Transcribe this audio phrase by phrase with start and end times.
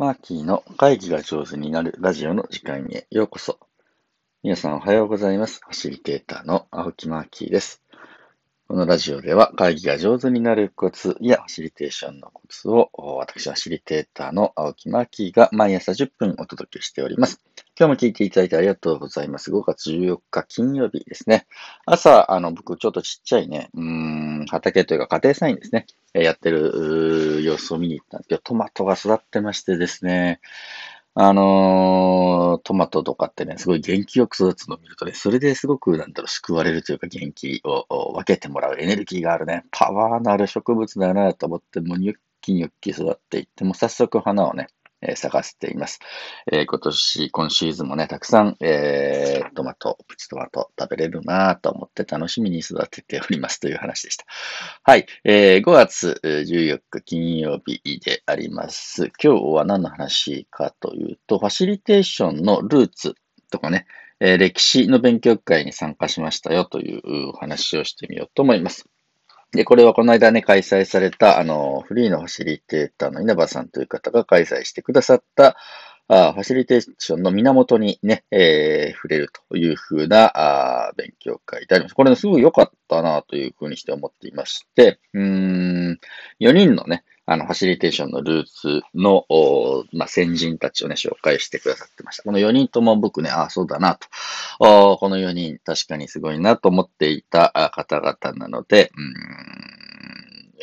[0.00, 3.58] マーキーの会議が上手になるラジオの時間へようこそ。
[4.42, 5.60] 皆さんおはようございます。
[5.62, 7.82] ファシリテーターの青木マーキーです。
[8.66, 17.38] このラジオでは会議が上手になるコツやファシリテーションのコツを私はファシリテーターの青木マーキーが毎朝10分お届けしております。
[17.80, 19.50] 今日も聞いていただいてありがとうございます。
[19.50, 21.46] 5月14日金曜日ですね。
[21.86, 30.42] 朝、あの、僕ちょっとちっちゃいね、うん、畑というか家庭菜園ですね、やってる様子を見に行ったんですけど、トマトが育ってましてですね、
[31.14, 44.66] あのー、トマトとかってね、すごい元気よく育つのを見るとね、それですごく、なんだろう、救われるというか元気を分けてもらうエネルギーがあるね、パワーのある植物だなと思って、もうニュッキニュッキ育っていって、もう早速花をね、
[45.02, 46.00] えー、探しています。
[46.50, 54.24] えー、今年、今シーズンもね、たくさん、えー、トマト、プチトマト食べれるなと思って楽しみに育てておりますという話でした。
[54.82, 59.10] はい、えー、5月14日金曜日であります。
[59.22, 63.14] 今日は何の話かというと、ファシリテーションのルーツ
[63.50, 63.86] とかね、
[64.20, 68.86] え、歴史の勉強会に参加しましたよというお話をしてみようと思います。
[69.52, 75.56] で、これはこの間ね、開催された、あの、フリーのファシリテーターの稲葉さんという方が開催してくださった、
[76.12, 81.94] あファシリテーションの源にね、えー、触れるというふうなあ勉強会であります。
[81.94, 85.22] これね、すごい良かったなというふうにして思っていまして、うー
[85.92, 86.00] ん、
[86.40, 89.24] 4人のね、あの、ファシリテーションのルーツの、
[89.92, 92.24] まあ、先人たちをね、紹介してくださってました。
[92.24, 94.08] この4人とも僕ね、ああ、そうだなと。
[94.58, 99.14] この4人、確かにすごいなと思っていた方々なので、うん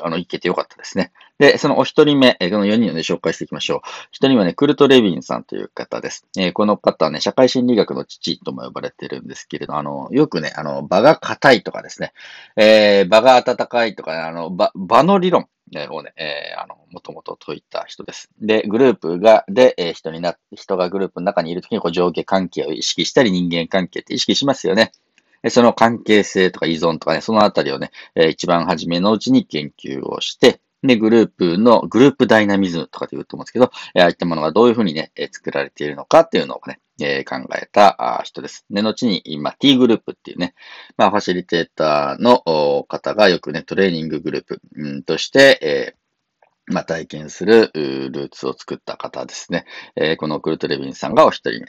[0.04, 1.14] あの、行けてよかったですね。
[1.40, 3.80] で、そのお一人目、えこの4人をね、紹介していきましょう。
[4.12, 6.26] 一人はね、クルト・レビンさんという方です。
[6.38, 12.12] えー、この方はね、社会心理学の父とも呼ばれてるんですけれど、あの、よくね、あの、場が硬いとかですね、
[12.58, 15.48] えー、場が温かいとか、ね、あの、場、場の理論。
[15.92, 18.30] をね、えー、あの、もともと解いた人です。
[18.40, 24.92] で、グループが、で、えー、人にな、人がグループの中にいるときに、こう、上下関係を意識したり、人間関係って意識しますよね。
[25.50, 38.66] その関係性とか依存とかね、そのあたりをね、え一番初めのうちに研究をして、で、グループの、グループダイナミズムとかで言うと思うんですけど、えああいったものがどういうふうにねえ、作られているのかっていうのをね、え考えた人です。
[38.70, 40.56] で、後に、今、T グループっていうね、
[40.98, 42.44] まあ、ファシリテーターの
[42.88, 49.66] 方がよくね、トレーニンググループ、うん、として、えー、まあ、体験するルーツを作った方ですね。
[49.96, 51.68] えー、このクルト・レビンさんがお一人目。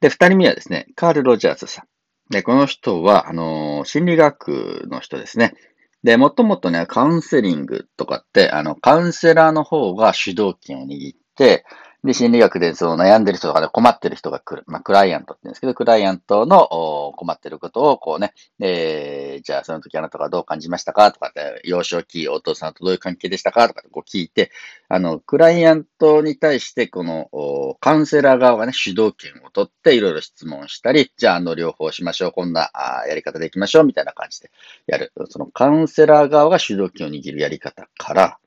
[0.00, 1.86] で、二人目はですね、カール・ロジャーズさん。
[2.30, 5.54] で、この人は、あの、心理学の人ですね。
[6.02, 11.64] で、もともとね、カウンセリングとかって、あの、カウンセラーの方が主導権を握って、
[12.06, 14.64] で、心理学でその悩んでる人とかで困ってる人が来る。
[14.66, 24.50] まあ、クライアントって言うんですけど、クライアントの困ってることを、こうね、えー、じゃあその時あなたがどう感じましたかとかって、幼少期お父さんとどういう関係でしたかとかってこう聞いて、
[24.88, 32.70] あの、クライアントに対して、この、カウンセラー側がね、主導権を取っていろいろ質問したり、じゃあ、あの、両方しましょう、こんな
[33.08, 34.50] やり方でいきましょう、みたいな感じで
[34.86, 35.12] やる。
[35.28, 38.38] そのカウンセラー側が主導権を握るやり方から、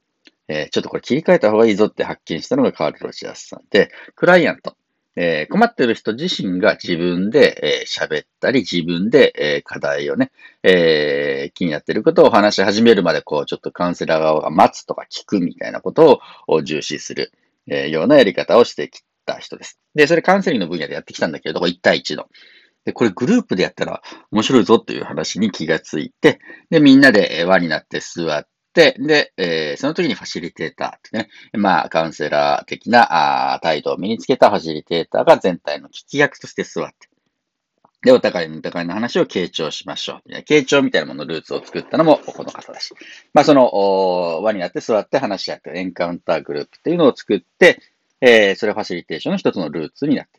[0.50, 4.76] えー、ちょっとこれ切り替えた方がいいぞって発見したのがカール・ロジャースさんで、クライアント、
[5.16, 10.32] えー、困ってる人自身が自分で喋、えー、ったり、自分で、えー、課題をね、
[10.64, 17.32] えー、気になってることを話し始めるまで、こう、ちょっとカウンセラー側が待つとか聞くみたいなことを重視する、
[17.68, 19.80] えー、ようなやり方をしてきた人です。
[19.94, 22.28] で、それカウンセリングの分野でやってきたんだけれども、1対1の。
[22.86, 24.02] で、これグループでやったら
[24.32, 26.40] 面白いぞっていう話に気がついて、
[26.70, 28.50] で、みんなで輪になって座って、
[28.80, 37.10] で、えー、その時にファシリテーターってね、まあ、カウンセラー的なあ態度を身につけたファシリテーターが全体の聞き役として座って、
[38.02, 40.32] で、お互いのお互いの話を傾聴しましょう。
[40.48, 42.94] 傾聴みたいなもののルーツを作ったのもこの方だし。
[43.34, 47.82] まあ、その、輪になって座って話し合ってエンカウンターグループっていうのを作って、
[48.22, 50.39] えー、それファシリテーションの一つのルーツになってい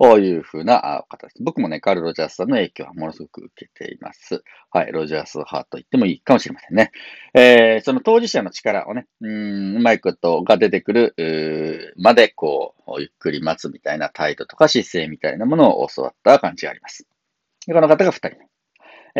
[0.00, 1.42] いうふうな形。
[1.42, 4.44] 僕もね、カール・ロジャースさんの影響はものすごく受けています。
[4.70, 6.92] はい、ロジャース派と言ってもいいかもしれませんね。
[7.34, 17.06] えー、その当事者の力をね、うん、うまいことが出てくる、まで、こう、ゆっくり待つみたいな態度とか姿勢みたいなものを教わった感じがあります。
[17.66, 18.48] この方が二人目。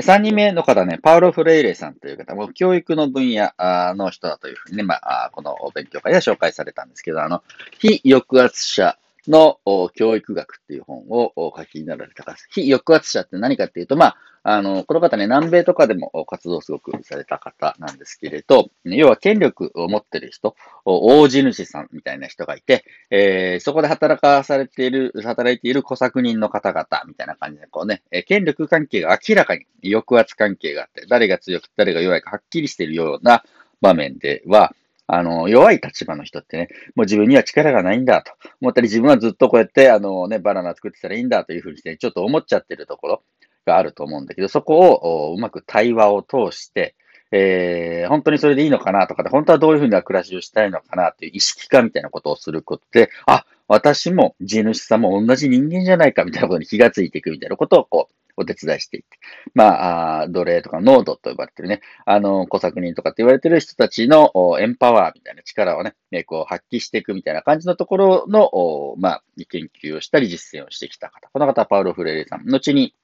[0.03, 3.51] 三人目の方ね、パウロ・フレイレさんという方も教育の分野
[3.95, 7.43] の人だというふうにね、まあ、この勉強会では紹介されたんですけど、あの、
[7.79, 8.97] 非抑圧者
[9.29, 9.59] の
[9.95, 12.49] 教育学っていう本をお書きになられた方です。
[12.51, 33.45] 非抑圧者って何かっていうと、まあ、あの、この方ね、南米とかでも活動すごくされた方なんですけれど、要は権力を持ってる人、大地主さんみたいな人がいて、えー、そこで働かされている、働いている小作人の方々みたいな感じで、こうね、権力関係が明らかに抑圧関係があって、誰が強く誰が弱いかはっきりしているような
[33.83, 34.75] 場面では、
[35.11, 38.33] あの、弱い立場の人ってね、もう自分には力がないんだと。
[38.61, 43.23] 思ったり、自分はずっとこうやって、あのね、バナナ作ってたらいいんだというふうにして、ちょっと思っちゃってるところ
[43.65, 46.95] があると思うんだけど、そこをうまく対話を通して、
[47.31, 59.19] えー、本当にそれでいいのかなとかで、本当はどういうふうな暮らしをしたいのかなという意識化みたいなことをすることで、あ、私も地主さんも同じ人間じゃないかみたいなことに気がついていくみたいなことをこう、お手伝いしていって。
[59.55, 65.95] まあ、奴隷とかノードと呼ばれてるね、あの、小作人とかって言われてる人たちのエンパワーみたいな力をね、
[66.25, 71.29] こう発揮していくみたいな感じのところの、まあ、研究をしたり実践をしてきた方。
[71.33, 72.49] この方はパウロ・フレレさん。
[72.49, 72.95] 後に、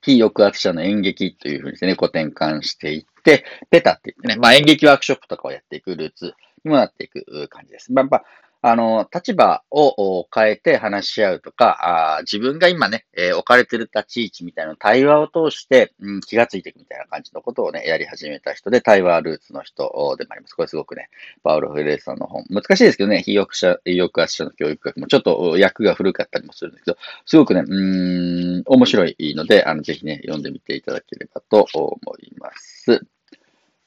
[0.00, 6.32] 非抑圧者の演劇というふうにですね、こう転換していって、ペタって言ってね、まあ演劇ワークショップとかをやっていくルーツ
[6.64, 7.92] にもなっていく感じです。
[7.92, 8.24] まあ、まあ、
[8.68, 19.84] あの、立場を変えて話し合うとか、あ自分が今ね、えー、置かれてる立ち位置みたいな対話を通して、うん、気がついていくみたいな感じのことをね、やり始めた人で、対話ルーツの人
[20.18, 20.54] でもあります。
[20.54, 21.10] これすごくね、
[21.44, 22.44] パウロ・フェレーさんの本。
[22.50, 33.06] 難しいですけどね、非抑者、抑圧者の教育学もちょっと役が古かったりもするんですけど、すごくね、うん、面白いので、あの、ぜひね、読んでみていただければと思います。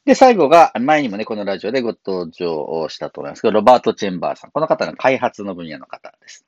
[0.10, 4.52] で、最後が、前にもね、このラジオでご登場したと思いますけど、ロバート・チェンバーさん。
[4.52, 6.48] この方の開発の分野の方です。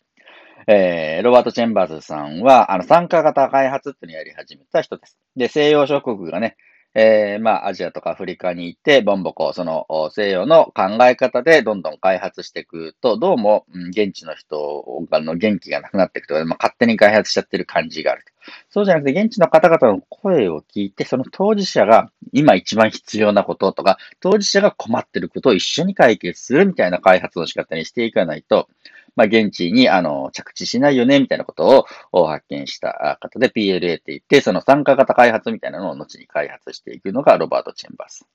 [0.65, 5.19] えー、ロバート・チェンバーズさんは、あの、参加型開発っていうのをやり始めた人です。
[5.35, 6.57] で、西洋諸国がね、
[6.93, 18.31] えー、まあ、アジアとかアフリカに行って、ボンボコ、その西洋の考え方でどんどん開発していくと、どうも、現地の人の元気がなくなっていくとか、まあ、勝手に開発しちゃってる感じがあると。
[18.69, 28.67] そうじゃなくて、現地の方々の声を聞いて、その当事者が今一番必要なこととか、当事者が困ってることを一緒に解決するみたいな開発の仕方にしていかないと、
[29.15, 38.25] まあ、現地に、あの、着地しないよね、みたいなことを発見した方で PLA って言って、その参加型開発みたいなのを後に開発していくのがロバート・チェンバース。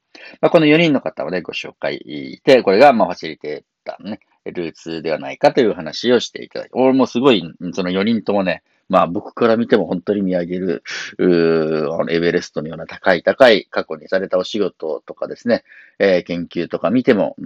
[0.41, 10.83] まあ、この4人の方をね、ご紹介で、これが、まあ、ファシリテーターのね、ルーツではないかという話をしていただき、俺もすごい、その4人ともね、まあ僕から見ても本当に見上げる、
[11.19, 15.65] うあのエベレストのような高い高い過去にされたお仕事とかですね、
[15.99, 17.37] えー、研究とか見ても、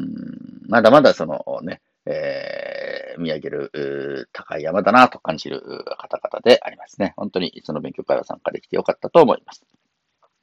[0.69, 5.63] まだまだそのね、えー、え見上げる高い山だなと感じる
[5.99, 7.15] 方々でありますね。
[7.17, 9.65] 本当にその勉強会は参加できてよかったと思います。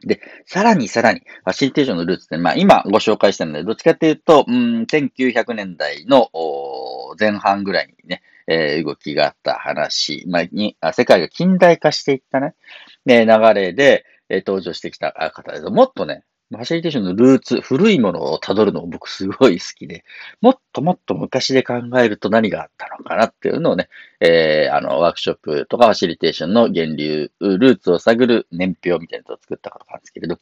[0.05, 6.29] で、さらにさらに、ファシリテーションのルーツって、まあ今ご紹介したので、どっちかっていうと、うん、1900年代の
[7.19, 12.53] 前半ぐらいにね、えー、動きがあった話、まあ、に世界が近代化していったね、
[13.05, 15.63] ね流れで、えー、登場してきた方です。
[15.65, 20.05] もっとね、ファシリテーションのルーツ、古いものを辿るのを僕すごい好きで、
[20.39, 23.89] もっともっと昔で考えると何があったのかなっていうのをね、
[24.21, 30.39] えー、あの、ワークショップとかファシリテーションの源流、ルーツを探る年表みたいなのを作った方なんですけれど、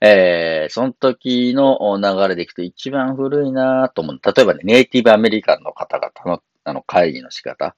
[0.00, 4.20] えー、その時の流れでいくと一番古いなと思う。
[4.22, 7.74] 例えばね、ネイティブアメリカンの方々のあの会議の仕方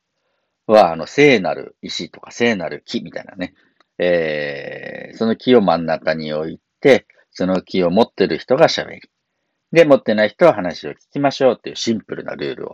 [0.67, 3.55] は、あの、聖なる石とか聖なる木みたいなね、
[3.99, 9.01] えー、その木を真ん中に置いて、その木を持ってる人が喋り。
[9.73, 12.69] で、持ってない人は話を聞きましょうっていうシンプルなルール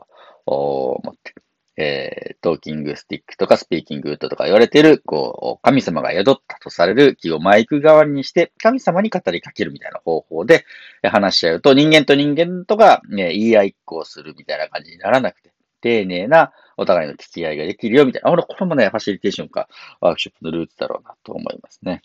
[0.47, 1.35] を持って、
[1.81, 10.65] えー、トーキングスティックとかスピーキングウッドとか言われてる、こう、神様が宿ったとされる木をマイク代わりにして、神様に語りかけるみたいな方法で
[11.05, 18.43] 話し合うと、人間と人間とか、ね、言い合いっこをするみたいな感じにならなくて、丁寧なお互いの聞き合いができるよみたいな。
[18.43, 19.69] これもね、ファシリテーションか、
[20.01, 22.03] ワークショップのルーツだろうなと思いますね。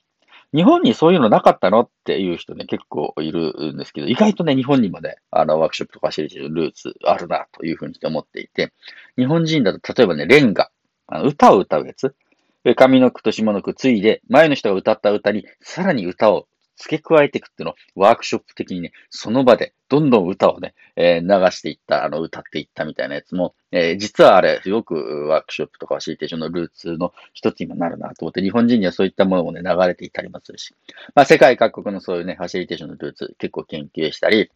[0.53, 8.72] 日本にそういうのなかったのっていう人ね、結構いるんですけど、意外とね、日本にもね、あの、ワークショップとかシリーズルーツあるなというふうに思っていて、
[9.17, 10.69] 日本人だと例えばね、レンガ、
[11.07, 12.15] あの歌を歌うやつ、
[12.63, 30.74] 上の句と下の句ついで、前の人が歌った歌にさらに歌を付け加えていくっていうのをワークショップ的にね、その場でどんどん歌をね、えー、流していった、あの、歌っていったみたいなやつも、えー、実はあれ、すごくワークショップとかファシリテーションのルーツの一つにもなるなと思って、日本人にはそういったものもね、流れていたりもするし、
[31.15, 34.50] まあ、世界各国のそういうね、ファシリテーションのルーツ結構研究したり、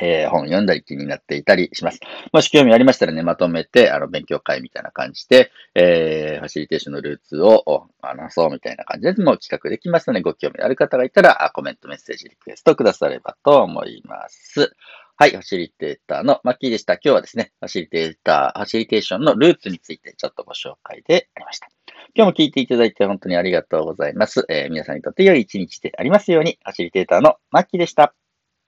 [0.00, 2.00] えー、本読んだり気になっていたりします。
[2.32, 14.72] もし興味ありましたらね、まとめて、あの、勉強会みたいな感じで、えー、ファシリテーションのルーツを話そうみたいな感じでもう企画できますので、ご興味ある方がいたら、コメント、メッセージ、リクエストくださればと思います。
[15.20, 16.92] はい、ファシリテーターのマッキーでした。
[16.94, 21.68] 今日はですね、ファシリテーター、ファシリテーションのルーツについてちょっとご紹介でありました。
[22.14, 24.44] 今日も聞いていただいて本当にありがとうございます。
[24.48, 28.14] えー、皆さんにとって良い一日でありますように、ファシリテーターのマッキーでした。